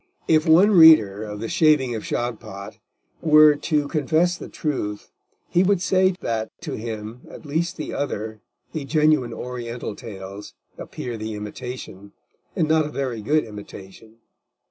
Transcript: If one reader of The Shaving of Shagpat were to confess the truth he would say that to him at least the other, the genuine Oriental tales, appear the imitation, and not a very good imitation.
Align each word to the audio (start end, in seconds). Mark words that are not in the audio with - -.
If 0.27 0.47
one 0.47 0.71
reader 0.71 1.21
of 1.23 1.41
The 1.41 1.47
Shaving 1.47 1.93
of 1.93 2.03
Shagpat 2.03 2.79
were 3.21 3.55
to 3.55 3.87
confess 3.87 4.35
the 4.35 4.49
truth 4.49 5.11
he 5.47 5.61
would 5.61 5.79
say 5.79 6.15
that 6.21 6.49
to 6.61 6.73
him 6.73 7.21
at 7.29 7.45
least 7.45 7.77
the 7.77 7.93
other, 7.93 8.41
the 8.73 8.83
genuine 8.83 9.31
Oriental 9.31 9.95
tales, 9.95 10.55
appear 10.75 11.17
the 11.17 11.35
imitation, 11.35 12.13
and 12.55 12.67
not 12.67 12.87
a 12.87 12.89
very 12.89 13.21
good 13.21 13.43
imitation. 13.43 14.15